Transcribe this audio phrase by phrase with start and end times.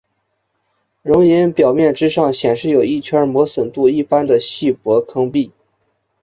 [1.03, 5.51] 熔岩表面之上显示有一圈磨损度一般的细薄坑壁。